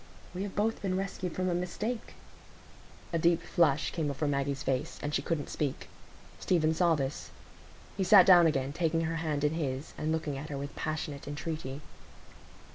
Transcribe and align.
We 0.33 0.41
have 0.41 0.55
both 0.55 0.81
been 0.81 0.97
rescued 0.97 1.35
from 1.35 1.47
a 1.47 1.53
mistake." 1.53 2.13
A 3.13 3.19
deep 3.19 3.39
flush 3.43 3.91
came 3.91 4.09
over 4.09 4.27
Maggie's 4.27 4.63
face, 4.63 4.97
and 5.03 5.13
she 5.13 5.21
couldn't 5.21 5.51
speak. 5.51 5.89
Stephen 6.39 6.73
saw 6.73 6.95
this. 6.95 7.29
He 7.97 8.03
sat 8.03 8.25
down 8.25 8.47
again, 8.47 8.73
taking 8.73 9.01
her 9.01 9.17
hand 9.17 9.43
in 9.43 9.53
his, 9.53 9.93
and 9.99 10.11
looking 10.11 10.39
at 10.39 10.49
her 10.49 10.57
with 10.57 10.75
passionate 10.75 11.27
entreaty. 11.27 11.81